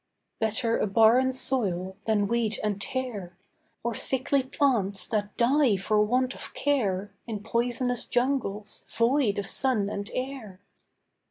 [0.39, 3.37] Better a barren soil than weed and tare,
[3.83, 9.91] Or sickly plants that die for want of care In poisonous jungles, void of sun
[9.91, 10.59] and air.